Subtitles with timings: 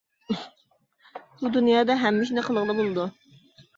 [1.41, 3.07] بۇ دۇنيادا ھەممە ئىشنى قىلغىلى بولىدۇ.